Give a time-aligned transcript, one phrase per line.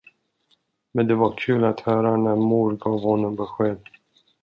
[0.93, 3.79] Men det var kul att höra när mor gav honom besked.